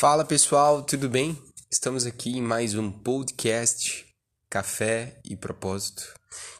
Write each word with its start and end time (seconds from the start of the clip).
Fala 0.00 0.24
pessoal, 0.24 0.80
tudo 0.84 1.08
bem? 1.08 1.36
Estamos 1.68 2.06
aqui 2.06 2.38
em 2.38 2.40
mais 2.40 2.76
um 2.76 2.88
podcast 2.88 4.06
Café 4.48 5.20
e 5.24 5.36
Propósito. 5.36 6.14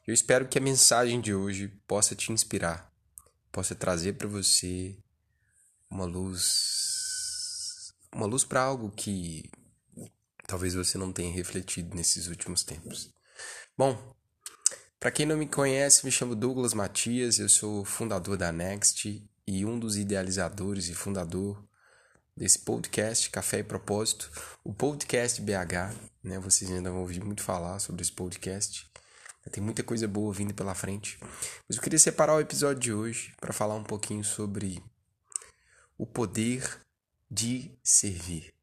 Eu 0.04 0.12
espero 0.12 0.48
que 0.48 0.58
a 0.58 0.60
mensagem 0.60 1.20
de 1.20 1.32
hoje 1.32 1.68
possa 1.86 2.16
te 2.16 2.32
inspirar, 2.32 2.92
possa 3.52 3.76
trazer 3.76 4.14
para 4.14 4.26
você 4.26 4.98
uma 5.88 6.04
luz, 6.04 7.94
uma 8.12 8.26
luz 8.26 8.42
para 8.42 8.60
algo 8.60 8.90
que 8.90 9.48
talvez 10.44 10.74
você 10.74 10.98
não 10.98 11.12
tenha 11.12 11.32
refletido 11.32 11.94
nesses 11.94 12.26
últimos 12.26 12.64
tempos. 12.64 13.08
Bom, 13.76 14.16
para 14.98 15.12
quem 15.12 15.24
não 15.24 15.36
me 15.36 15.46
conhece, 15.46 16.04
me 16.04 16.10
chamo 16.10 16.34
Douglas 16.34 16.74
Matias, 16.74 17.38
eu 17.38 17.48
sou 17.48 17.84
fundador 17.84 18.36
da 18.36 18.50
Next 18.50 19.24
e 19.46 19.64
um 19.64 19.78
dos 19.78 19.96
idealizadores 19.96 20.88
e 20.88 20.94
fundador 20.94 21.67
desse 22.38 22.60
podcast 22.60 23.28
Café 23.30 23.58
e 23.58 23.64
Propósito, 23.64 24.30
o 24.62 24.72
podcast 24.72 25.42
BH, 25.42 25.92
né? 26.22 26.38
Vocês 26.38 26.70
ainda 26.70 26.88
vão 26.88 27.00
ouvir 27.00 27.22
muito 27.22 27.42
falar 27.42 27.80
sobre 27.80 28.00
esse 28.00 28.12
podcast. 28.12 28.88
Tem 29.50 29.62
muita 29.62 29.82
coisa 29.82 30.06
boa 30.06 30.32
vindo 30.32 30.54
pela 30.54 30.74
frente. 30.74 31.18
Mas 31.66 31.76
eu 31.76 31.82
queria 31.82 31.98
separar 31.98 32.36
o 32.36 32.40
episódio 32.40 32.80
de 32.80 32.92
hoje 32.92 33.34
para 33.40 33.52
falar 33.52 33.74
um 33.74 33.82
pouquinho 33.82 34.22
sobre 34.22 34.80
o 35.96 36.06
poder 36.06 36.80
de 37.28 37.76
servir. 37.82 38.54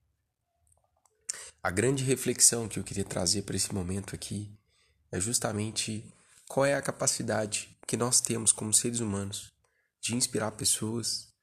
A 1.61 1.69
grande 1.69 2.03
reflexão 2.03 2.69
que 2.69 2.79
eu 2.79 2.83
queria 2.83 3.03
trazer 3.03 3.41
para 3.41 3.57
esse 3.57 3.73
momento 3.73 4.15
aqui 4.15 4.57
é 5.11 5.19
justamente 5.19 6.05
qual 6.47 6.65
é 6.65 6.75
a 6.75 6.81
capacidade 6.81 7.77
que 7.85 7.97
nós 7.97 8.21
temos 8.21 8.51
como 8.53 8.73
seres 8.73 9.01
humanos 9.01 9.51
de 9.99 10.15
inspirar 10.15 10.51
pessoas, 10.51 11.33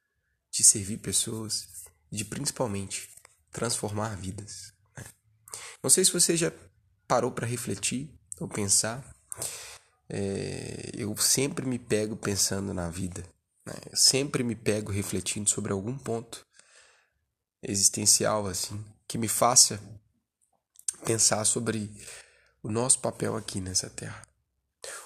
de 0.50 0.62
servir 0.62 0.98
pessoas 0.98 1.82
de 2.12 2.24
principalmente 2.26 3.08
transformar 3.50 4.14
vidas. 4.16 4.74
Né? 4.96 5.04
Não 5.82 5.88
sei 5.88 6.04
se 6.04 6.12
você 6.12 6.36
já 6.36 6.52
parou 7.08 7.32
para 7.32 7.46
refletir 7.46 8.10
ou 8.38 8.46
pensar. 8.46 9.02
É, 10.08 10.90
eu 10.94 11.16
sempre 11.16 11.66
me 11.66 11.78
pego 11.78 12.14
pensando 12.14 12.74
na 12.74 12.90
vida. 12.90 13.24
Né? 13.64 13.74
Eu 13.90 13.96
sempre 13.96 14.44
me 14.44 14.54
pego 14.54 14.92
refletindo 14.92 15.48
sobre 15.48 15.72
algum 15.72 15.96
ponto 15.96 16.46
existencial 17.62 18.46
assim 18.46 18.84
que 19.08 19.16
me 19.16 19.28
faça 19.28 19.80
pensar 21.04 21.44
sobre 21.44 21.90
o 22.62 22.70
nosso 22.70 22.98
papel 23.00 23.36
aqui 23.36 23.60
nessa 23.60 23.88
terra. 23.88 24.22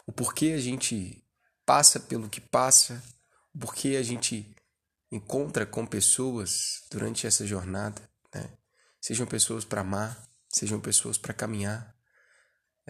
O 0.06 0.12
porquê 0.12 0.52
a 0.56 0.60
gente 0.60 1.24
passa 1.64 2.00
pelo 2.00 2.28
que 2.28 2.40
passa, 2.40 3.02
o 3.54 3.58
porquê 3.58 3.96
a 3.96 4.02
gente 4.02 4.54
encontra 5.10 5.64
com 5.64 5.86
pessoas 5.86 6.82
durante 6.90 7.26
essa 7.26 7.46
jornada, 7.46 8.02
né? 8.34 8.50
Sejam 9.00 9.26
pessoas 9.26 9.64
para 9.64 9.82
amar, 9.82 10.28
sejam 10.48 10.80
pessoas 10.80 11.16
para 11.16 11.32
caminhar, 11.32 11.94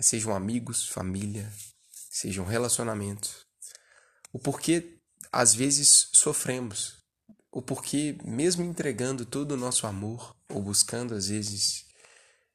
sejam 0.00 0.34
amigos, 0.34 0.88
família, 0.88 1.52
sejam 1.90 2.44
relacionamentos. 2.44 3.46
O 4.32 4.38
porquê 4.38 4.98
às 5.30 5.54
vezes 5.54 6.08
sofremos, 6.14 7.04
o 7.50 7.60
porquê 7.60 8.16
mesmo 8.24 8.64
entregando 8.64 9.26
todo 9.26 9.52
o 9.52 9.56
nosso 9.56 9.86
amor 9.86 10.34
ou 10.48 10.62
buscando 10.62 11.14
às 11.14 11.28
vezes 11.28 11.84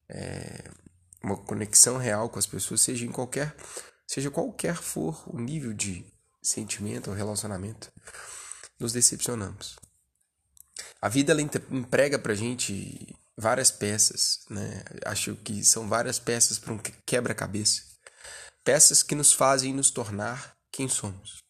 é, 0.08 0.68
uma 1.22 1.36
conexão 1.36 1.98
real 1.98 2.28
com 2.28 2.38
as 2.38 2.46
pessoas, 2.46 2.80
seja 2.80 3.04
em 3.04 3.12
qualquer, 3.12 3.54
seja 4.06 4.30
qualquer 4.30 4.74
for 4.74 5.22
o 5.32 5.38
nível 5.38 5.72
de 5.72 6.04
sentimento 6.42 7.10
ou 7.10 7.16
relacionamento 7.16 7.92
nos 8.82 8.92
decepcionamos. 8.92 9.76
A 11.00 11.08
vida 11.08 11.32
ela 11.32 11.40
emprega 11.40 12.18
pra 12.18 12.34
gente 12.34 13.14
várias 13.36 13.70
peças, 13.70 14.40
né? 14.50 14.82
Acho 15.04 15.34
que 15.36 15.64
são 15.64 15.88
várias 15.88 16.18
peças 16.18 16.58
para 16.58 16.72
um 16.72 16.78
quebra-cabeça. 17.06 17.82
Peças 18.64 19.02
que 19.02 19.14
nos 19.14 19.32
fazem 19.32 19.72
nos 19.72 19.90
tornar 19.90 20.56
quem 20.70 20.88
somos. 20.88 21.42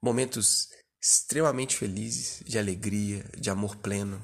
Momentos 0.00 0.68
extremamente 1.00 1.76
felizes, 1.76 2.42
de 2.44 2.58
alegria, 2.58 3.24
de 3.36 3.50
amor 3.50 3.76
pleno. 3.76 4.22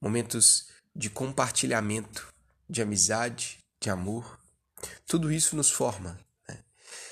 Momentos 0.00 0.68
de 0.94 1.10
compartilhamento, 1.10 2.32
de 2.68 2.82
amizade, 2.82 3.58
de 3.80 3.90
amor. 3.90 4.38
Tudo 5.06 5.32
isso 5.32 5.56
nos 5.56 5.70
forma. 5.70 6.18
Né? 6.48 6.58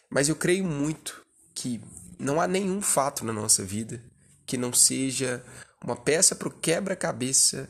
Mas 0.08 0.28
eu 0.28 0.36
creio 0.36 0.64
muito 0.64 1.24
que 1.54 1.80
não 2.18 2.40
há 2.40 2.46
nenhum 2.46 2.80
fato 2.80 3.24
na 3.24 3.32
nossa 3.32 3.64
vida 3.64 4.02
que 4.46 4.56
não 4.56 4.72
seja 4.72 5.44
uma 5.82 5.96
peça 5.96 6.34
para 6.34 6.48
o 6.48 6.58
quebra-cabeça 6.58 7.68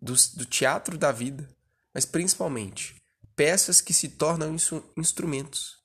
do, 0.00 0.14
do 0.34 0.44
teatro 0.44 0.98
da 0.98 1.12
vida, 1.12 1.48
mas 1.92 2.04
principalmente 2.04 2.96
peças 3.36 3.80
que 3.80 3.92
se 3.92 4.10
tornam 4.10 4.56
instrumentos 4.96 5.76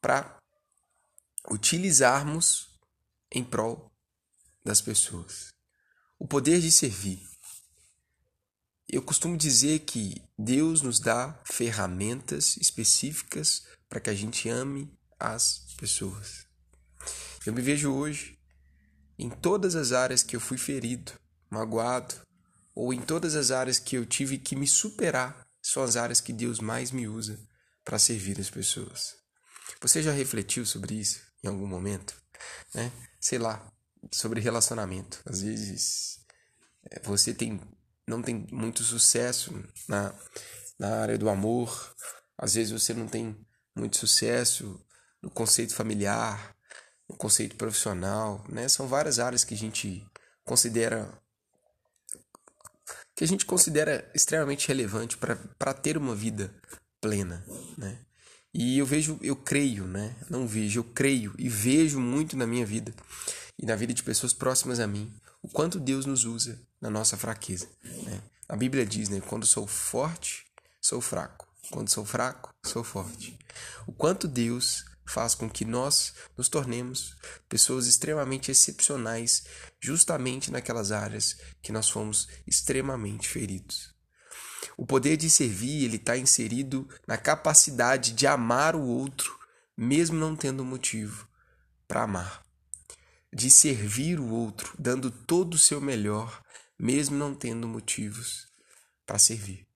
para 0.00 0.36
utilizarmos 1.50 2.68
em 3.30 3.44
prol 3.44 3.90
das 4.64 4.80
pessoas. 4.80 5.52
O 6.18 6.26
poder 6.26 6.60
de 6.60 6.70
servir. 6.70 7.20
Eu 8.88 9.02
costumo 9.02 9.36
dizer 9.36 9.80
que 9.80 10.22
Deus 10.38 10.82
nos 10.82 11.00
dá 11.00 11.40
ferramentas 11.44 12.56
específicas 12.58 13.66
para 13.88 14.00
que 14.00 14.10
a 14.10 14.14
gente 14.14 14.48
ame 14.48 14.92
as 15.18 15.74
pessoas. 15.78 16.46
Eu 17.46 17.52
me 17.52 17.62
vejo 17.62 17.92
hoje 17.92 18.38
em 19.18 19.28
todas 19.28 19.74
as 19.74 19.92
áreas 19.92 20.22
que 20.22 20.36
eu 20.36 20.40
fui 20.40 20.58
ferido, 20.58 21.12
magoado, 21.50 22.14
ou 22.74 22.92
em 22.92 23.00
todas 23.00 23.34
as 23.34 23.50
áreas 23.50 23.78
que 23.78 23.96
eu 23.96 24.06
tive 24.06 24.38
que 24.38 24.56
me 24.56 24.66
superar, 24.66 25.46
são 25.62 25.82
as 25.82 25.96
áreas 25.96 26.20
que 26.20 26.32
Deus 26.32 26.58
mais 26.58 26.90
me 26.90 27.06
usa 27.06 27.38
para 27.84 27.98
servir 27.98 28.40
as 28.40 28.50
pessoas. 28.50 29.14
Você 29.80 30.02
já 30.02 30.12
refletiu 30.12 30.64
sobre 30.64 30.94
isso 30.94 31.20
em 31.42 31.48
algum 31.48 31.66
momento? 31.66 32.14
Né? 32.74 32.90
Sei 33.20 33.38
lá, 33.38 33.70
sobre 34.10 34.40
relacionamento. 34.40 35.20
Às 35.26 35.42
vezes 35.42 36.20
é, 36.90 37.00
você 37.00 37.32
tem, 37.32 37.60
não 38.06 38.22
tem 38.22 38.46
muito 38.50 38.82
sucesso 38.82 39.52
na, 39.88 40.14
na 40.78 41.00
área 41.00 41.18
do 41.18 41.28
amor, 41.28 41.94
às 42.36 42.54
vezes 42.54 42.72
você 42.72 42.92
não 42.94 43.06
tem 43.06 43.36
muito 43.76 43.96
sucesso 43.96 44.84
no 45.22 45.30
conceito 45.30 45.74
familiar, 45.74 46.56
o 47.08 47.16
conceito 47.16 47.56
profissional, 47.56 48.44
né? 48.48 48.68
São 48.68 48.86
várias 48.86 49.18
áreas 49.18 49.44
que 49.44 49.54
a 49.54 49.58
gente 49.58 50.06
considera 50.44 51.08
que 53.14 53.24
a 53.24 53.28
gente 53.28 53.44
considera 53.44 54.10
extremamente 54.14 54.66
relevante 54.68 55.16
para 55.16 55.74
ter 55.74 55.98
uma 55.98 56.14
vida 56.14 56.52
plena, 57.00 57.44
né? 57.76 57.98
E 58.54 58.78
eu 58.78 58.86
vejo, 58.86 59.18
eu 59.22 59.36
creio, 59.36 59.86
né? 59.86 60.14
Não 60.28 60.46
vejo, 60.46 60.80
eu 60.80 60.84
creio 60.84 61.34
e 61.38 61.48
vejo 61.48 62.00
muito 62.00 62.36
na 62.36 62.46
minha 62.46 62.66
vida 62.66 62.92
e 63.58 63.66
na 63.66 63.76
vida 63.76 63.94
de 63.94 64.02
pessoas 64.02 64.32
próximas 64.32 64.80
a 64.80 64.86
mim 64.86 65.12
o 65.42 65.48
quanto 65.48 65.80
Deus 65.80 66.06
nos 66.06 66.24
usa 66.24 66.58
na 66.80 66.88
nossa 66.88 67.16
fraqueza. 67.16 67.68
Né? 67.82 68.22
A 68.48 68.56
Bíblia 68.56 68.86
diz, 68.86 69.08
né? 69.08 69.20
Quando 69.20 69.46
sou 69.46 69.66
forte, 69.66 70.44
sou 70.80 71.00
fraco. 71.00 71.48
Quando 71.70 71.88
sou 71.88 72.04
fraco, 72.04 72.54
sou 72.64 72.84
forte. 72.84 73.38
O 73.86 73.92
quanto 73.92 74.28
Deus 74.28 74.84
faz 75.04 75.34
com 75.34 75.48
que 75.48 75.64
nós 75.64 76.14
nos 76.36 76.48
tornemos 76.48 77.16
pessoas 77.48 77.86
extremamente 77.86 78.50
excepcionais, 78.50 79.44
justamente 79.80 80.50
naquelas 80.50 80.92
áreas 80.92 81.36
que 81.62 81.72
nós 81.72 81.88
fomos 81.88 82.28
extremamente 82.46 83.28
feridos. 83.28 83.92
O 84.76 84.86
poder 84.86 85.16
de 85.16 85.28
servir 85.28 85.84
ele 85.84 85.96
está 85.96 86.16
inserido 86.16 86.88
na 87.06 87.18
capacidade 87.18 88.12
de 88.12 88.26
amar 88.26 88.74
o 88.74 88.82
outro, 88.82 89.38
mesmo 89.76 90.16
não 90.16 90.36
tendo 90.36 90.64
motivo 90.64 91.28
para 91.86 92.04
amar, 92.04 92.42
de 93.32 93.50
servir 93.50 94.20
o 94.20 94.28
outro, 94.28 94.74
dando 94.78 95.10
todo 95.10 95.54
o 95.54 95.58
seu 95.58 95.80
melhor, 95.80 96.42
mesmo 96.78 97.16
não 97.16 97.34
tendo 97.34 97.66
motivos 97.66 98.48
para 99.06 99.18
servir. 99.18 99.66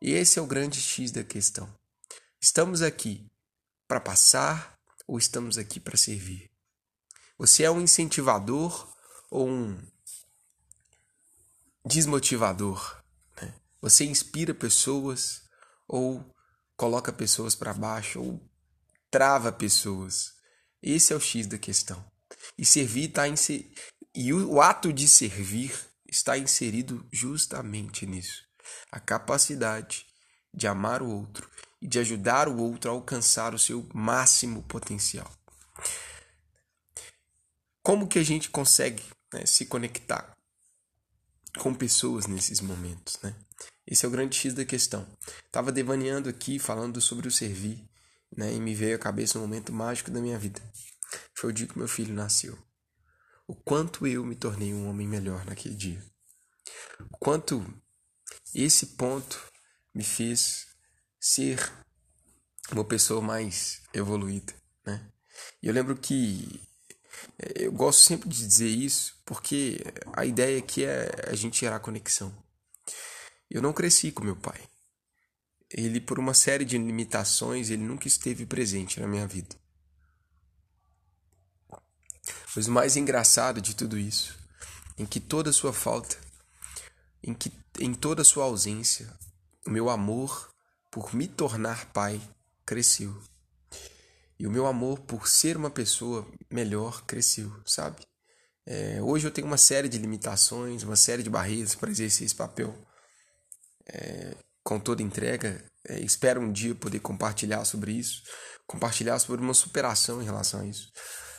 E 0.00 0.12
esse 0.12 0.38
é 0.38 0.42
o 0.42 0.46
grande 0.46 0.80
X 0.80 1.10
da 1.10 1.24
questão. 1.24 1.72
Estamos 2.40 2.82
aqui 2.82 3.26
para 3.88 3.98
passar 3.98 4.78
ou 5.06 5.18
estamos 5.18 5.56
aqui 5.56 5.80
para 5.80 5.96
servir? 5.96 6.50
Você 7.38 7.62
é 7.62 7.70
um 7.70 7.80
incentivador 7.80 8.94
ou 9.30 9.48
um 9.48 9.82
desmotivador? 11.84 13.02
Né? 13.40 13.54
Você 13.80 14.04
inspira 14.04 14.52
pessoas 14.52 15.42
ou 15.88 16.22
coloca 16.76 17.12
pessoas 17.12 17.54
para 17.54 17.72
baixo 17.72 18.20
ou 18.20 18.40
trava 19.10 19.50
pessoas? 19.50 20.34
Esse 20.82 21.14
é 21.14 21.16
o 21.16 21.20
X 21.20 21.46
da 21.46 21.58
questão. 21.58 22.04
E 22.56 22.66
servir 22.66 23.08
está 23.08 23.26
inser... 23.26 23.66
e 24.14 24.32
o 24.32 24.60
ato 24.60 24.92
de 24.92 25.08
servir 25.08 25.74
está 26.06 26.36
inserido 26.36 27.06
justamente 27.10 28.06
nisso. 28.06 28.44
A 28.92 29.00
capacidade 29.00 30.06
de 30.52 30.66
amar 30.66 31.02
o 31.02 31.08
outro 31.08 31.48
e 31.80 31.86
de 31.86 31.98
ajudar 31.98 32.48
o 32.48 32.56
outro 32.58 32.90
a 32.90 32.94
alcançar 32.94 33.54
o 33.54 33.58
seu 33.58 33.86
máximo 33.94 34.62
potencial. 34.64 35.30
Como 37.82 38.08
que 38.08 38.18
a 38.18 38.24
gente 38.24 38.50
consegue 38.50 39.02
né, 39.32 39.46
se 39.46 39.66
conectar 39.66 40.36
com 41.58 41.74
pessoas 41.74 42.26
nesses 42.26 42.60
momentos, 42.60 43.18
né? 43.22 43.34
Esse 43.86 44.04
é 44.04 44.08
o 44.08 44.10
grande 44.10 44.36
X 44.36 44.52
da 44.52 44.64
questão. 44.64 45.06
Tava 45.50 45.72
devaneando 45.72 46.28
aqui, 46.28 46.58
falando 46.58 47.00
sobre 47.00 47.26
o 47.26 47.30
servir, 47.30 47.82
né? 48.36 48.52
E 48.52 48.60
me 48.60 48.74
veio 48.74 48.96
à 48.96 48.98
cabeça 48.98 49.38
um 49.38 49.42
momento 49.42 49.72
mágico 49.72 50.10
da 50.10 50.20
minha 50.20 50.38
vida. 50.38 50.60
Foi 51.34 51.50
o 51.50 51.52
dia 51.52 51.66
que 51.66 51.78
meu 51.78 51.88
filho 51.88 52.12
nasceu. 52.12 52.58
O 53.46 53.54
quanto 53.54 54.06
eu 54.06 54.24
me 54.24 54.36
tornei 54.36 54.74
um 54.74 54.88
homem 54.88 55.08
melhor 55.08 55.44
naquele 55.46 55.74
dia. 55.74 56.04
O 57.10 57.16
quanto 57.16 57.64
esse 58.54 58.88
ponto 58.88 59.40
me 59.94 60.04
fez 60.04 60.67
ser 61.28 61.70
uma 62.72 62.84
pessoa 62.84 63.20
mais 63.20 63.82
evoluída, 63.92 64.54
né? 64.84 65.12
E 65.62 65.66
eu 65.66 65.74
lembro 65.74 65.94
que 65.94 66.60
eh, 67.38 67.66
eu 67.66 67.72
gosto 67.72 68.00
sempre 68.00 68.28
de 68.30 68.46
dizer 68.46 68.68
isso 68.68 69.20
porque 69.26 69.78
a 70.14 70.24
ideia 70.24 70.58
aqui 70.58 70.84
é 70.84 71.28
a 71.28 71.34
gente 71.34 71.60
gerar 71.60 71.80
conexão. 71.80 72.34
Eu 73.50 73.60
não 73.60 73.74
cresci 73.74 74.10
com 74.10 74.24
meu 74.24 74.36
pai. 74.36 74.58
Ele, 75.70 76.00
por 76.00 76.18
uma 76.18 76.32
série 76.32 76.64
de 76.64 76.78
limitações, 76.78 77.68
ele 77.68 77.82
nunca 77.82 78.08
esteve 78.08 78.46
presente 78.46 78.98
na 78.98 79.06
minha 79.06 79.26
vida. 79.26 79.54
Mas 82.56 82.66
o 82.66 82.72
mais 82.72 82.96
engraçado 82.96 83.60
de 83.60 83.76
tudo 83.76 83.98
isso, 83.98 84.34
em 84.96 85.04
que 85.04 85.20
toda 85.20 85.52
sua 85.52 85.74
falta, 85.74 86.16
em 87.22 87.34
que 87.34 87.52
em 87.78 87.92
toda 87.92 88.24
sua 88.24 88.44
ausência, 88.44 89.12
o 89.66 89.70
meu 89.70 89.90
amor 89.90 90.48
por 90.90 91.14
me 91.14 91.26
tornar 91.26 91.92
pai 91.92 92.20
cresceu. 92.64 93.16
E 94.38 94.46
o 94.46 94.50
meu 94.50 94.66
amor 94.66 95.00
por 95.00 95.26
ser 95.28 95.56
uma 95.56 95.70
pessoa 95.70 96.26
melhor 96.50 97.04
cresceu, 97.04 97.52
sabe? 97.66 98.06
É, 98.66 99.00
hoje 99.02 99.26
eu 99.26 99.30
tenho 99.30 99.46
uma 99.46 99.56
série 99.56 99.88
de 99.88 99.98
limitações, 99.98 100.82
uma 100.82 100.96
série 100.96 101.22
de 101.22 101.30
barreiras 101.30 101.74
para 101.74 101.90
exercer 101.90 102.26
esse 102.26 102.34
papel 102.34 102.76
é, 103.88 104.36
com 104.62 104.78
toda 104.78 105.02
entrega. 105.02 105.64
É, 105.88 105.98
espero 106.00 106.40
um 106.40 106.52
dia 106.52 106.74
poder 106.74 107.00
compartilhar 107.00 107.64
sobre 107.64 107.92
isso, 107.92 108.22
compartilhar 108.66 109.18
sobre 109.18 109.40
uma 109.40 109.54
superação 109.54 110.20
em 110.20 110.24
relação 110.24 110.60
a 110.60 110.66
isso. 110.66 110.92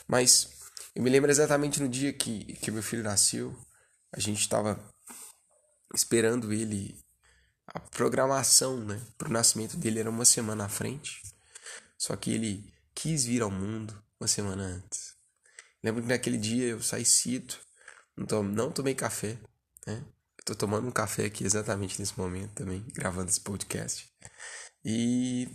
Mas 0.08 0.48
eu 0.94 1.02
me 1.02 1.10
lembro 1.10 1.30
exatamente 1.30 1.80
no 1.80 1.88
dia 1.88 2.12
que, 2.12 2.44
que 2.56 2.70
meu 2.70 2.82
filho 2.82 3.04
nasceu, 3.04 3.56
a 4.12 4.18
gente 4.18 4.40
estava 4.40 4.78
esperando 5.94 6.52
ele. 6.52 6.98
A 7.72 7.78
programação 7.78 8.76
né, 8.78 9.00
para 9.16 9.28
o 9.28 9.32
nascimento 9.32 9.76
dele 9.76 10.00
era 10.00 10.10
uma 10.10 10.24
semana 10.24 10.64
à 10.64 10.68
frente. 10.68 11.22
Só 11.96 12.16
que 12.16 12.32
ele 12.32 12.72
quis 12.94 13.24
vir 13.24 13.42
ao 13.42 13.50
mundo 13.50 13.96
uma 14.18 14.26
semana 14.26 14.62
antes. 14.62 15.14
Lembro 15.82 16.02
que 16.02 16.08
naquele 16.08 16.36
dia 16.36 16.68
eu 16.68 16.82
saí 16.82 17.04
cedo, 17.04 17.54
não, 18.16 18.26
tom, 18.26 18.42
não 18.42 18.72
tomei 18.72 18.94
café, 18.94 19.38
né? 19.86 20.04
Tô 20.44 20.54
tomando 20.54 20.88
um 20.88 20.90
café 20.90 21.26
aqui 21.26 21.44
exatamente 21.44 21.98
nesse 22.00 22.18
momento 22.18 22.52
também, 22.54 22.84
gravando 22.92 23.30
esse 23.30 23.40
podcast. 23.40 24.10
E 24.84 25.48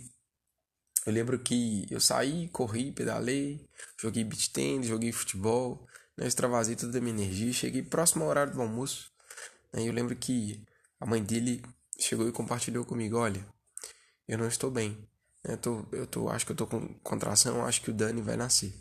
eu 1.04 1.12
lembro 1.12 1.38
que 1.38 1.86
eu 1.90 2.00
saí, 2.00 2.48
corri, 2.48 2.92
pedalei, 2.92 3.68
joguei 4.00 4.24
beat 4.24 4.50
tennis, 4.52 4.88
joguei 4.88 5.12
futebol, 5.12 5.86
né? 6.16 6.26
extravasei 6.26 6.76
toda 6.76 6.98
a 6.98 7.00
minha 7.00 7.14
energia, 7.14 7.52
cheguei 7.52 7.82
próximo 7.82 8.24
ao 8.24 8.30
horário 8.30 8.52
do 8.52 8.62
almoço. 8.62 9.12
Né? 9.72 9.86
Eu 9.86 9.92
lembro 9.92 10.16
que 10.16 10.64
a 10.98 11.06
mãe 11.06 11.22
dele 11.22 11.62
chegou 11.98 12.28
e 12.28 12.32
compartilhou 12.32 12.84
comigo, 12.84 13.16
olha, 13.16 13.46
eu 14.28 14.38
não 14.38 14.46
estou 14.46 14.70
bem. 14.70 15.08
Eu 15.44 15.56
tô, 15.56 15.86
eu 15.92 16.06
tô, 16.06 16.28
acho 16.28 16.44
que 16.44 16.52
eu 16.52 16.56
tô 16.56 16.66
com 16.66 16.94
contração, 17.00 17.64
acho 17.64 17.80
que 17.80 17.90
o 17.90 17.94
Dani 17.94 18.20
vai 18.20 18.36
nascer. 18.36 18.74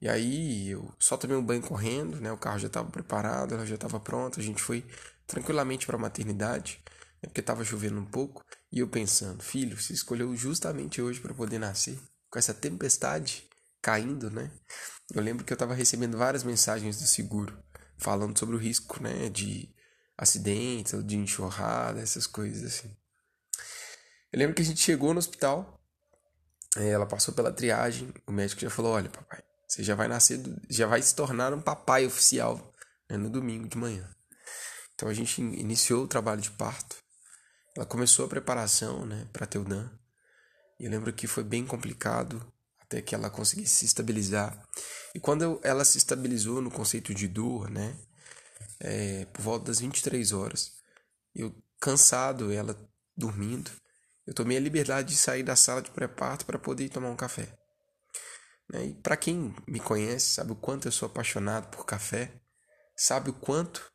E 0.00 0.08
aí 0.08 0.70
eu 0.70 0.92
só 0.98 1.16
tomei 1.16 1.36
um 1.36 1.44
banho 1.44 1.62
correndo, 1.62 2.20
né? 2.20 2.30
O 2.32 2.38
carro 2.38 2.58
já 2.58 2.68
estava 2.68 2.90
preparado, 2.90 3.54
ela 3.54 3.66
já 3.66 3.74
estava 3.74 3.98
pronta, 3.98 4.40
a 4.40 4.42
gente 4.42 4.62
foi 4.62 4.84
tranquilamente 5.26 5.86
para 5.86 5.96
a 5.96 6.00
maternidade, 6.00 6.82
né? 7.22 7.28
porque 7.28 7.40
estava 7.40 7.64
chovendo 7.64 8.00
um 8.00 8.06
pouco, 8.06 8.44
e 8.72 8.80
eu 8.80 8.88
pensando, 8.88 9.42
filho, 9.42 9.80
você 9.80 9.92
escolheu 9.92 10.34
justamente 10.36 11.02
hoje 11.02 11.20
para 11.20 11.34
poder 11.34 11.58
nascer, 11.58 11.98
com 12.30 12.38
essa 12.38 12.54
tempestade 12.54 13.48
caindo, 13.82 14.30
né? 14.30 14.50
Eu 15.12 15.22
lembro 15.22 15.44
que 15.44 15.52
eu 15.52 15.56
estava 15.56 15.74
recebendo 15.74 16.16
várias 16.16 16.44
mensagens 16.44 16.98
do 16.98 17.06
seguro 17.06 17.56
falando 17.98 18.38
sobre 18.38 18.54
o 18.54 18.58
risco, 18.58 19.02
né, 19.02 19.28
de 19.28 19.74
acidentes, 20.18 20.92
de 21.06 21.16
enxurrada, 21.16 22.00
essas 22.00 22.26
coisas 22.26 22.64
assim. 22.64 22.94
Eu 24.32 24.40
lembro 24.40 24.54
que 24.54 24.62
a 24.62 24.64
gente 24.64 24.80
chegou 24.80 25.14
no 25.14 25.20
hospital, 25.20 25.80
eh, 26.76 26.88
ela 26.88 27.06
passou 27.06 27.32
pela 27.32 27.52
triagem, 27.52 28.12
o 28.26 28.32
médico 28.32 28.60
já 28.60 28.68
falou: 28.68 28.92
Olha, 28.92 29.08
papai, 29.08 29.42
você 29.66 29.82
já 29.82 29.94
vai 29.94 30.08
nascer, 30.08 30.42
já 30.68 30.86
vai 30.86 31.00
se 31.00 31.14
tornar 31.14 31.54
um 31.54 31.60
papai 31.60 32.04
oficial 32.04 32.74
né, 33.08 33.16
no 33.16 33.30
domingo 33.30 33.68
de 33.68 33.78
manhã. 33.78 34.08
Então 34.94 35.08
a 35.08 35.14
gente 35.14 35.40
iniciou 35.40 36.04
o 36.04 36.08
trabalho 36.08 36.40
de 36.40 36.50
parto. 36.50 36.96
Ela 37.76 37.86
começou 37.86 38.26
a 38.26 38.28
preparação 38.28 39.06
né, 39.06 39.28
para 39.32 39.46
ter 39.46 39.58
o 39.58 39.64
Dan. 39.64 39.88
E 40.80 40.84
eu 40.84 40.90
lembro 40.90 41.12
que 41.12 41.28
foi 41.28 41.44
bem 41.44 41.64
complicado 41.64 42.44
até 42.80 43.00
que 43.00 43.14
ela 43.14 43.30
conseguisse 43.30 43.76
se 43.76 43.84
estabilizar. 43.84 44.60
E 45.14 45.20
quando 45.20 45.60
ela 45.62 45.84
se 45.84 45.98
estabilizou 45.98 46.60
no 46.60 46.70
conceito 46.70 47.14
de 47.14 47.28
dor, 47.28 47.70
né, 47.70 47.96
é, 48.80 49.24
por 49.26 49.42
volta 49.42 49.66
das 49.66 49.80
23 49.80 50.32
horas, 50.32 50.72
eu 51.34 51.54
cansado, 51.80 52.52
ela 52.52 52.76
dormindo, 53.16 53.70
eu 54.26 54.34
tomei 54.34 54.56
a 54.56 54.60
liberdade 54.60 55.08
de 55.08 55.16
sair 55.16 55.42
da 55.42 55.56
sala 55.56 55.82
de 55.82 55.90
pré-parto 55.90 56.44
para 56.44 56.58
poder 56.58 56.88
tomar 56.88 57.08
um 57.08 57.16
café. 57.16 57.48
Né? 58.68 58.86
E 58.86 58.94
para 58.94 59.16
quem 59.16 59.54
me 59.66 59.80
conhece, 59.80 60.34
sabe 60.34 60.52
o 60.52 60.56
quanto 60.56 60.86
eu 60.86 60.92
sou 60.92 61.06
apaixonado 61.06 61.68
por 61.68 61.86
café, 61.86 62.32
sabe 62.96 63.30
o 63.30 63.32
quanto 63.32 63.90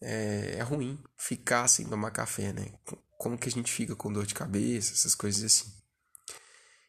é, 0.00 0.56
é 0.58 0.62
ruim 0.62 0.98
ficar 1.16 1.68
sem 1.68 1.86
tomar 1.86 2.10
café, 2.10 2.52
né? 2.52 2.72
Como 3.18 3.38
que 3.38 3.48
a 3.48 3.52
gente 3.52 3.70
fica 3.70 3.94
com 3.94 4.12
dor 4.12 4.26
de 4.26 4.34
cabeça, 4.34 4.94
essas 4.94 5.14
coisas 5.14 5.44
assim. 5.44 5.72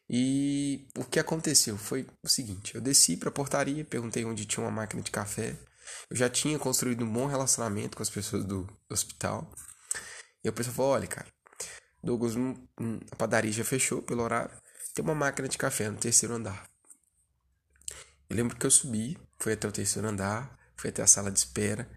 E 0.08 0.88
o 0.98 1.04
que 1.04 1.20
aconteceu 1.20 1.78
foi 1.78 2.06
o 2.22 2.28
seguinte: 2.28 2.74
eu 2.74 2.80
desci 2.80 3.16
para 3.16 3.28
a 3.28 3.32
portaria, 3.32 3.84
perguntei 3.84 4.24
onde 4.24 4.44
tinha 4.44 4.64
uma 4.64 4.72
máquina 4.72 5.00
de 5.00 5.10
café. 5.10 5.56
Eu 6.10 6.16
já 6.16 6.28
tinha 6.28 6.58
construído 6.58 7.04
um 7.04 7.12
bom 7.12 7.26
relacionamento 7.26 7.96
com 7.96 8.02
as 8.02 8.10
pessoas 8.10 8.44
do, 8.44 8.66
hospital. 8.88 9.50
E 10.42 10.48
o 10.48 10.52
pessoal 10.52 10.74
falou: 10.74 10.92
olha, 10.92 11.06
cara, 11.06 11.28
Douglas, 12.02 12.34
a 13.10 13.16
padaria 13.16 13.52
já 13.52 13.64
fechou 13.64 14.02
pelo 14.02 14.22
horário. 14.22 14.54
Tem 14.94 15.04
uma 15.04 15.14
máquina 15.14 15.48
de 15.48 15.58
café 15.58 15.88
no 15.88 15.98
terceiro 15.98 16.34
andar. 16.34 16.68
Eu 18.28 18.36
lembro 18.36 18.56
que 18.56 18.64
eu 18.64 18.70
subi, 18.70 19.18
fui 19.38 19.52
até 19.52 19.66
o 19.66 19.72
terceiro 19.72 20.08
andar, 20.08 20.56
fui 20.76 20.90
até 20.90 21.02
a 21.02 21.06
sala 21.06 21.30
de 21.30 21.38
espera. 21.38 21.88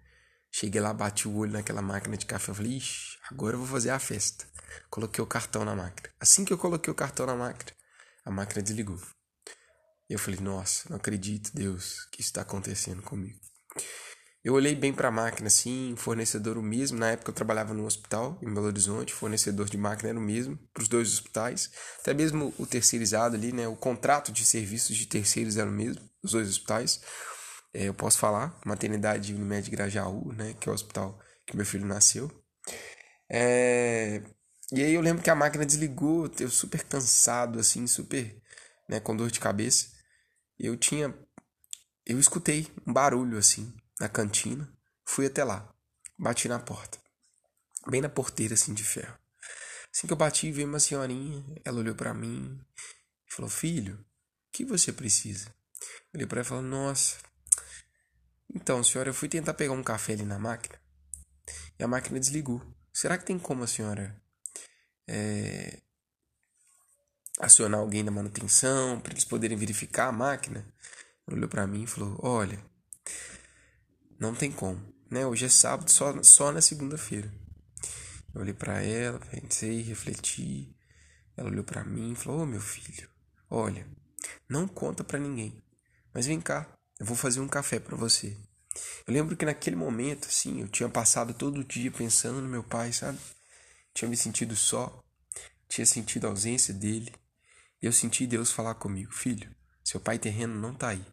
Cheguei 0.50 0.80
lá, 0.80 0.92
bati 0.92 1.28
o 1.28 1.36
olho 1.36 1.52
naquela 1.52 1.82
máquina 1.82 2.16
de 2.16 2.26
café. 2.26 2.50
Eu 2.50 2.54
falei, 2.54 2.76
ixi, 2.76 3.18
agora 3.30 3.54
eu 3.54 3.58
vou 3.58 3.68
fazer 3.68 3.90
a 3.90 3.98
festa. 3.98 4.46
Coloquei 4.90 5.22
o 5.22 5.26
cartão 5.26 5.64
na 5.64 5.74
máquina. 5.74 6.08
Assim 6.18 6.44
que 6.44 6.52
eu 6.52 6.58
coloquei 6.58 6.90
o 6.90 6.96
cartão 6.96 7.26
na 7.26 7.34
máquina, 7.34 7.72
a 8.24 8.30
máquina 8.30 8.62
desligou. 8.62 9.00
Eu 10.08 10.18
falei, 10.18 10.40
nossa, 10.40 10.88
não 10.88 10.96
acredito, 10.96 11.50
Deus, 11.54 12.06
que 12.10 12.20
isso 12.20 12.30
está 12.30 12.40
acontecendo 12.40 13.02
comigo. 13.02 13.38
Eu 14.44 14.54
olhei 14.54 14.74
bem 14.74 14.92
para 14.92 15.08
a 15.08 15.10
máquina, 15.10 15.48
assim, 15.48 15.94
fornecedor 15.96 16.56
o 16.56 16.62
mesmo. 16.62 16.98
Na 16.98 17.10
época 17.10 17.30
eu 17.30 17.34
trabalhava 17.34 17.74
no 17.74 17.84
hospital, 17.84 18.38
em 18.42 18.52
Belo 18.52 18.66
Horizonte, 18.66 19.12
fornecedor 19.12 19.68
de 19.68 19.76
máquina 19.76 20.10
era 20.10 20.18
o 20.18 20.22
mesmo 20.22 20.56
para 20.72 20.82
os 20.82 20.88
dois 20.88 21.12
hospitais. 21.12 21.70
Até 22.00 22.14
mesmo 22.14 22.54
o 22.58 22.66
terceirizado 22.66 23.36
ali, 23.36 23.52
né? 23.52 23.66
O 23.68 23.76
contrato 23.76 24.32
de 24.32 24.46
serviços 24.46 24.96
de 24.96 25.06
terceiros 25.06 25.56
era 25.56 25.68
o 25.68 25.72
mesmo, 25.72 26.08
os 26.22 26.32
dois 26.32 26.48
hospitais. 26.48 27.00
É, 27.74 27.84
eu 27.84 27.94
posso 27.94 28.18
falar, 28.18 28.58
maternidade 28.64 29.34
Unimed 29.34 29.68
Grajaú, 29.70 30.32
né? 30.32 30.54
Que 30.58 30.68
é 30.68 30.72
o 30.72 30.74
hospital 30.74 31.18
que 31.46 31.56
meu 31.56 31.66
filho 31.66 31.86
nasceu. 31.86 32.30
É... 33.30 34.22
E 34.72 34.82
aí 34.82 34.94
eu 34.94 35.00
lembro 35.00 35.22
que 35.22 35.30
a 35.30 35.34
máquina 35.34 35.64
desligou, 35.64 36.30
eu 36.38 36.50
super 36.50 36.84
cansado, 36.84 37.58
assim, 37.58 37.86
super, 37.86 38.36
né, 38.88 39.00
com 39.00 39.16
dor 39.16 39.30
de 39.30 39.40
cabeça. 39.40 39.86
Eu 40.58 40.76
tinha... 40.76 41.14
Eu 42.08 42.18
escutei 42.18 42.66
um 42.86 42.92
barulho, 42.92 43.36
assim, 43.36 43.70
na 44.00 44.08
cantina, 44.08 44.66
fui 45.04 45.26
até 45.26 45.44
lá, 45.44 45.70
bati 46.18 46.48
na 46.48 46.58
porta, 46.58 46.98
bem 47.86 48.00
na 48.00 48.08
porteira 48.08 48.54
assim 48.54 48.72
de 48.72 48.82
ferro. 48.82 49.14
Assim 49.92 50.06
que 50.06 50.12
eu 50.14 50.16
bati, 50.16 50.50
veio 50.50 50.66
uma 50.66 50.80
senhorinha, 50.80 51.44
ela 51.66 51.80
olhou 51.80 51.94
para 51.94 52.14
mim 52.14 52.58
e 53.28 53.34
falou: 53.34 53.50
Filho, 53.50 53.96
o 53.96 54.52
que 54.52 54.64
você 54.64 54.90
precisa? 54.90 55.54
Eu 56.12 56.16
olhei 56.16 56.26
para 56.26 56.38
ela 56.38 56.46
e 56.46 56.48
falei: 56.48 56.64
Nossa, 56.64 57.18
então, 58.54 58.82
senhora, 58.82 59.10
eu 59.10 59.14
fui 59.14 59.28
tentar 59.28 59.52
pegar 59.52 59.74
um 59.74 59.82
café 59.82 60.14
ali 60.14 60.24
na 60.24 60.38
máquina 60.38 60.80
e 61.78 61.84
a 61.84 61.88
máquina 61.88 62.18
desligou. 62.18 62.62
Será 62.90 63.18
que 63.18 63.26
tem 63.26 63.38
como 63.38 63.64
a 63.64 63.66
senhora 63.66 64.18
é, 65.06 65.82
acionar 67.38 67.80
alguém 67.80 68.02
da 68.02 68.10
manutenção 68.10 68.98
para 68.98 69.12
eles 69.12 69.26
poderem 69.26 69.58
verificar 69.58 70.08
a 70.08 70.12
máquina? 70.12 70.66
Olhou 71.30 71.48
para 71.48 71.66
mim 71.66 71.82
e 71.82 71.86
falou: 71.86 72.18
Olha, 72.22 72.58
não 74.18 74.34
tem 74.34 74.50
como, 74.50 74.80
né? 75.10 75.26
Hoje 75.26 75.44
é 75.44 75.48
sábado, 75.48 75.90
só, 75.90 76.22
só 76.22 76.50
na 76.50 76.60
segunda-feira. 76.62 77.32
Eu 78.34 78.40
olhei 78.40 78.54
para 78.54 78.82
ela, 78.82 79.18
pensei, 79.18 79.82
refleti. 79.82 80.74
Ela 81.36 81.50
olhou 81.50 81.64
para 81.64 81.84
mim 81.84 82.12
e 82.12 82.16
falou: 82.16 82.40
Ô 82.40 82.42
oh, 82.42 82.46
meu 82.46 82.60
filho, 82.60 83.08
olha, 83.50 83.86
não 84.48 84.66
conta 84.66 85.04
para 85.04 85.18
ninguém, 85.18 85.62
mas 86.14 86.26
vem 86.26 86.40
cá, 86.40 86.66
eu 86.98 87.06
vou 87.06 87.16
fazer 87.16 87.40
um 87.40 87.48
café 87.48 87.78
para 87.78 87.96
você. 87.96 88.36
Eu 89.06 89.12
lembro 89.12 89.36
que 89.36 89.44
naquele 89.44 89.76
momento, 89.76 90.28
assim, 90.28 90.60
eu 90.60 90.68
tinha 90.68 90.88
passado 90.88 91.34
todo 91.34 91.60
o 91.60 91.64
dia 91.64 91.90
pensando 91.90 92.40
no 92.40 92.48
meu 92.48 92.62
pai, 92.62 92.92
sabe? 92.92 93.18
Tinha 93.92 94.08
me 94.08 94.16
sentido 94.16 94.56
só, 94.56 95.02
tinha 95.68 95.86
sentido 95.86 96.26
a 96.26 96.30
ausência 96.30 96.72
dele. 96.72 97.12
E 97.82 97.86
eu 97.86 97.92
senti 97.92 98.26
Deus 98.26 98.50
falar 98.50 98.74
comigo: 98.76 99.12
Filho, 99.12 99.54
seu 99.84 100.00
pai 100.00 100.18
terreno 100.18 100.54
não 100.54 100.72
está 100.72 100.88
aí, 100.88 101.04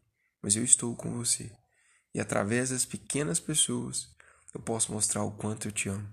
mas 0.46 0.56
eu 0.56 0.64
estou 0.64 0.96
com 0.96 1.12
você. 1.12 1.52
E 2.14 2.20
através 2.20 2.70
das 2.70 2.86
pequenas 2.86 3.40
pessoas, 3.40 4.16
eu 4.54 4.62
posso 4.62 4.92
mostrar 4.92 5.24
o 5.24 5.32
quanto 5.32 5.68
eu 5.68 5.72
te 5.72 5.90
amo. 5.90 6.08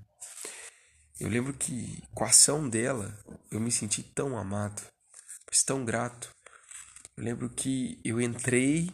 Eu 1.20 1.28
lembro 1.28 1.52
que 1.52 2.02
com 2.14 2.24
a 2.24 2.28
ação 2.28 2.66
dela, 2.66 3.14
eu 3.50 3.60
me 3.60 3.70
senti 3.70 4.02
tão 4.02 4.38
amado, 4.38 4.82
tão 5.66 5.84
grato. 5.84 6.34
Eu 7.14 7.24
lembro 7.24 7.50
que 7.50 8.00
eu 8.02 8.18
entrei 8.22 8.90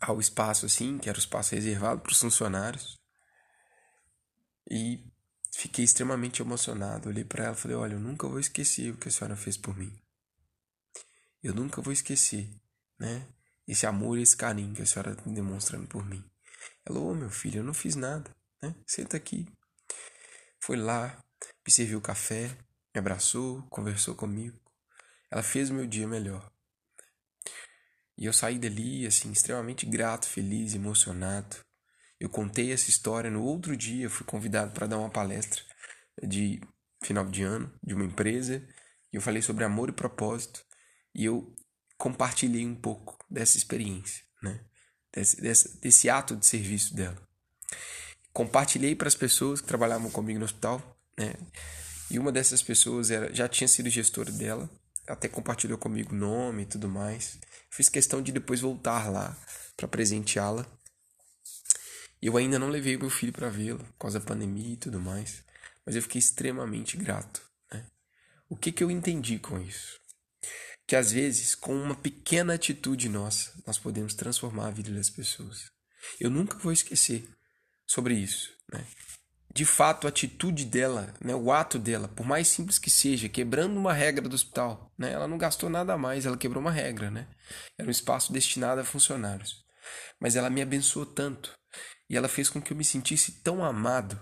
ao 0.00 0.20
espaço 0.20 0.64
assim, 0.64 0.96
que 0.96 1.08
era 1.08 1.18
o 1.18 1.20
espaço 1.20 1.56
reservado 1.56 2.00
para 2.00 2.12
os 2.12 2.20
funcionários, 2.20 2.96
e 4.70 5.04
fiquei 5.56 5.84
extremamente 5.84 6.40
emocionado. 6.40 7.08
Olhei 7.08 7.24
para 7.24 7.46
ela 7.46 7.56
e 7.56 7.58
falei: 7.58 7.76
Olha, 7.76 7.94
eu 7.94 8.00
nunca 8.00 8.28
vou 8.28 8.38
esquecer 8.38 8.92
o 8.92 8.96
que 8.96 9.08
a 9.08 9.10
senhora 9.10 9.34
fez 9.34 9.56
por 9.56 9.76
mim. 9.76 9.92
Eu 11.42 11.52
nunca 11.52 11.82
vou 11.82 11.92
esquecer, 11.92 12.48
né? 12.96 13.26
Esse 13.68 13.86
amor 13.86 14.18
e 14.18 14.22
esse 14.22 14.36
carinho 14.36 14.74
que 14.74 14.80
a 14.80 14.86
senhora 14.86 15.12
está 15.12 15.22
demonstrando 15.30 15.86
por 15.86 16.04
mim. 16.04 16.24
Ela, 16.86 16.98
ô 16.98 17.10
oh, 17.10 17.14
meu 17.14 17.28
filho, 17.28 17.58
eu 17.58 17.64
não 17.64 17.74
fiz 17.74 17.94
nada, 17.94 18.34
né? 18.62 18.74
Senta 18.86 19.16
aqui. 19.18 19.46
Foi 20.58 20.76
lá, 20.76 21.22
me 21.66 21.70
serviu 21.70 22.00
café, 22.00 22.48
me 22.94 22.98
abraçou, 22.98 23.62
conversou 23.68 24.14
comigo. 24.14 24.58
Ela 25.30 25.42
fez 25.42 25.68
o 25.68 25.74
meu 25.74 25.86
dia 25.86 26.08
melhor. 26.08 26.50
E 28.16 28.24
eu 28.24 28.32
saí 28.32 28.58
dali, 28.58 29.06
assim, 29.06 29.30
extremamente 29.30 29.86
grato, 29.86 30.26
feliz, 30.26 30.74
emocionado. 30.74 31.56
Eu 32.18 32.28
contei 32.28 32.72
essa 32.72 32.90
história 32.90 33.30
no 33.30 33.42
outro 33.44 33.76
dia, 33.76 34.10
fui 34.10 34.26
convidado 34.26 34.72
para 34.72 34.86
dar 34.86 34.98
uma 34.98 35.10
palestra 35.10 35.62
de 36.26 36.60
final 37.04 37.24
de 37.26 37.42
ano 37.42 37.72
de 37.82 37.94
uma 37.94 38.04
empresa, 38.04 38.66
e 39.12 39.16
eu 39.16 39.22
falei 39.22 39.40
sobre 39.40 39.64
amor 39.64 39.88
e 39.88 39.92
propósito, 39.92 40.64
e 41.14 41.24
eu 41.24 41.54
compartilhei 41.98 42.64
um 42.64 42.76
pouco 42.76 43.18
dessa 43.28 43.58
experiência, 43.58 44.22
né? 44.40 44.60
Desse, 45.12 45.40
desse, 45.40 45.80
desse 45.80 46.08
ato 46.08 46.36
de 46.36 46.46
serviço 46.46 46.94
dela. 46.94 47.20
Compartilhei 48.32 48.94
para 48.94 49.08
as 49.08 49.16
pessoas 49.16 49.60
que 49.60 49.66
trabalhavam 49.66 50.10
comigo 50.10 50.38
no 50.38 50.44
hospital, 50.44 50.96
né? 51.18 51.34
E 52.10 52.18
uma 52.18 52.32
dessas 52.32 52.62
pessoas 52.62 53.10
era, 53.10 53.34
já 53.34 53.48
tinha 53.48 53.68
sido 53.68 53.90
gestora 53.90 54.30
dela, 54.30 54.70
até 55.06 55.28
compartilhou 55.28 55.76
comigo 55.76 56.14
o 56.14 56.18
nome 56.18 56.62
e 56.62 56.66
tudo 56.66 56.88
mais. 56.88 57.38
Fiz 57.70 57.88
questão 57.88 58.22
de 58.22 58.32
depois 58.32 58.60
voltar 58.60 59.10
lá 59.10 59.36
para 59.76 59.88
presenteá-la. 59.88 60.66
Eu 62.22 62.36
ainda 62.36 62.58
não 62.58 62.68
levei 62.68 62.96
meu 62.96 63.10
filho 63.10 63.32
para 63.32 63.48
vê-lo, 63.48 63.78
por 63.78 63.98
causa 63.98 64.20
da 64.20 64.24
pandemia 64.24 64.74
e 64.74 64.76
tudo 64.76 65.00
mais, 65.00 65.44
mas 65.84 65.94
eu 65.96 66.02
fiquei 66.02 66.18
extremamente 66.18 66.96
grato. 66.96 67.42
Né? 67.72 67.86
O 68.48 68.56
que, 68.56 68.72
que 68.72 68.82
eu 68.82 68.90
entendi 68.90 69.38
com 69.38 69.60
isso? 69.60 69.98
Que 70.88 70.96
às 70.96 71.12
vezes, 71.12 71.54
com 71.54 71.72
uma 71.72 71.94
pequena 71.94 72.54
atitude 72.54 73.08
nossa, 73.08 73.52
nós 73.64 73.78
podemos 73.78 74.14
transformar 74.14 74.66
a 74.66 74.72
vida 74.72 74.90
das 74.90 75.08
pessoas. 75.08 75.70
Eu 76.18 76.30
nunca 76.30 76.58
vou 76.58 76.72
esquecer 76.72 77.28
sobre 77.86 78.14
isso. 78.14 78.50
Né? 78.72 78.84
de 79.58 79.64
fato 79.64 80.06
a 80.06 80.10
atitude 80.10 80.64
dela, 80.64 81.12
né, 81.20 81.34
o 81.34 81.50
ato 81.50 81.80
dela, 81.80 82.06
por 82.06 82.24
mais 82.24 82.46
simples 82.46 82.78
que 82.78 82.88
seja, 82.88 83.28
quebrando 83.28 83.76
uma 83.76 83.92
regra 83.92 84.28
do 84.28 84.34
hospital, 84.34 84.92
né, 84.96 85.12
ela 85.12 85.26
não 85.26 85.36
gastou 85.36 85.68
nada 85.68 85.94
a 85.94 85.98
mais, 85.98 86.26
ela 86.26 86.36
quebrou 86.36 86.60
uma 86.60 86.70
regra, 86.70 87.10
né? 87.10 87.26
Era 87.76 87.88
um 87.88 87.90
espaço 87.90 88.32
destinado 88.32 88.80
a 88.80 88.84
funcionários. 88.84 89.64
Mas 90.20 90.36
ela 90.36 90.48
me 90.48 90.62
abençoou 90.62 91.04
tanto 91.04 91.58
e 92.08 92.16
ela 92.16 92.28
fez 92.28 92.48
com 92.48 92.62
que 92.62 92.72
eu 92.72 92.76
me 92.76 92.84
sentisse 92.84 93.42
tão 93.42 93.64
amado 93.64 94.20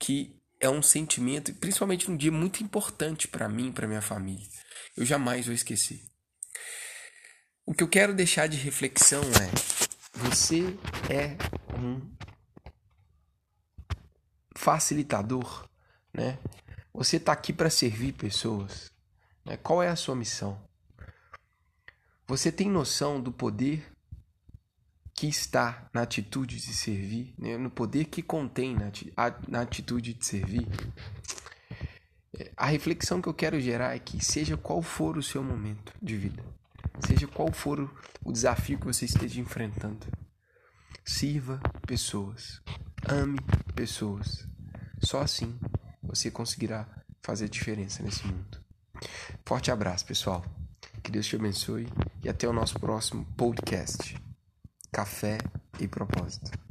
que 0.00 0.39
é 0.60 0.68
um 0.68 0.82
sentimento, 0.82 1.54
principalmente 1.54 2.08
num 2.08 2.16
dia 2.16 2.30
muito 2.30 2.62
importante 2.62 3.26
para 3.26 3.48
mim, 3.48 3.72
para 3.72 3.88
minha 3.88 4.02
família. 4.02 4.46
Eu 4.96 5.06
jamais 5.06 5.46
vou 5.46 5.54
esquecer. 5.54 6.04
O 7.64 7.72
que 7.72 7.82
eu 7.82 7.88
quero 7.88 8.14
deixar 8.14 8.46
de 8.46 8.58
reflexão 8.58 9.22
é: 9.22 10.18
você 10.18 10.76
é 11.08 11.36
um 11.78 12.00
facilitador, 14.56 15.68
né? 16.12 16.38
Você 16.92 17.16
está 17.16 17.32
aqui 17.32 17.52
para 17.52 17.70
servir 17.70 18.12
pessoas. 18.12 18.92
Né? 19.44 19.56
Qual 19.56 19.82
é 19.82 19.88
a 19.88 19.96
sua 19.96 20.14
missão? 20.14 20.60
Você 22.26 22.52
tem 22.52 22.68
noção 22.68 23.20
do 23.20 23.32
poder 23.32 23.89
que 25.20 25.28
está 25.28 25.86
na 25.92 26.00
atitude 26.00 26.56
de 26.56 26.72
servir, 26.72 27.34
né? 27.36 27.58
no 27.58 27.68
poder 27.68 28.06
que 28.06 28.22
contém 28.22 28.74
na, 28.74 29.60
atitude 29.60 30.14
de 30.14 30.24
servir? 30.24 30.66
A 32.56 32.64
reflexão 32.64 33.20
que 33.20 33.28
eu 33.28 33.34
quero 33.34 33.60
gerar 33.60 33.94
é 33.94 33.98
que, 33.98 34.24
seja 34.24 34.56
qual 34.56 34.80
for 34.80 35.18
o 35.18 35.22
seu 35.22 35.44
momento 35.44 35.92
de 36.00 36.16
vida, 36.16 36.42
seja 37.06 37.26
qual 37.26 37.52
for 37.52 37.94
o 38.24 38.32
desafio 38.32 38.78
que 38.78 38.86
você 38.86 39.04
esteja 39.04 39.42
enfrentando, 39.42 40.06
sirva 41.04 41.60
pessoas, 41.86 42.62
ame 43.06 43.38
pessoas, 43.74 44.48
só 45.02 45.20
assim 45.20 45.60
você 46.02 46.30
conseguirá 46.30 46.88
fazer 47.20 47.50
diferença 47.50 48.02
nesse 48.02 48.26
mundo. 48.26 48.58
Forte 49.44 49.70
abraço, 49.70 50.06
pessoal. 50.06 50.42
Que 51.02 51.10
Deus 51.10 51.26
te 51.26 51.36
abençoe 51.36 51.86
e 52.24 52.28
até 52.30 52.48
o 52.48 52.54
nosso 52.54 52.80
próximo 52.80 53.26
podcast. 53.36 54.29
Café 54.92 55.38
e 55.78 55.86
propósito. 55.86 56.69